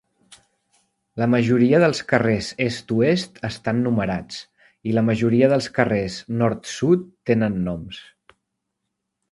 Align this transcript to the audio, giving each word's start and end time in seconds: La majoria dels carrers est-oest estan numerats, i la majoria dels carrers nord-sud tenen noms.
La 1.23 1.27
majoria 1.33 1.81
dels 1.83 2.01
carrers 2.13 2.47
est-oest 2.65 3.37
estan 3.51 3.83
numerats, 3.89 4.41
i 4.93 4.97
la 4.97 5.05
majoria 5.11 5.51
dels 5.53 5.69
carrers 5.79 6.19
nord-sud 6.43 7.07
tenen 7.33 7.63
noms. 7.71 8.03